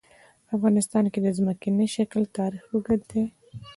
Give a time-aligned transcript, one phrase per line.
[0.45, 3.23] په افغانستان کې د ځمکنی شکل تاریخ اوږد دی.